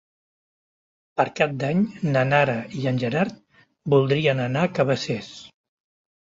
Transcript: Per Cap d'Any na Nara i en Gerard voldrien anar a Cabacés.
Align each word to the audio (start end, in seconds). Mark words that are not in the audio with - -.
Per 1.21 1.25
Cap 1.39 1.53
d'Any 1.65 1.83
na 2.15 2.25
Nara 2.31 2.57
i 2.79 2.83
en 2.93 2.99
Gerard 3.05 3.37
voldrien 3.97 4.45
anar 4.51 4.67
a 4.67 4.75
Cabacés. 4.83 5.33